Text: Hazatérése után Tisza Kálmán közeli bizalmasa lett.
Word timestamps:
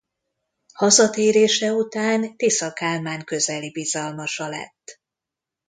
Hazatérése 0.73 1.73
után 1.73 2.35
Tisza 2.37 2.71
Kálmán 2.73 3.23
közeli 3.23 3.71
bizalmasa 3.71 4.47
lett. 4.49 4.99